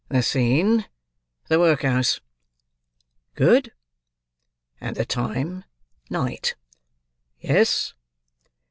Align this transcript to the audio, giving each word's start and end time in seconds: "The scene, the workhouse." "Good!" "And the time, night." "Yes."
"The 0.09 0.23
scene, 0.23 0.85
the 1.47 1.59
workhouse." 1.59 2.21
"Good!" 3.35 3.71
"And 4.79 4.95
the 4.95 5.05
time, 5.05 5.63
night." 6.09 6.55
"Yes." 7.39 7.93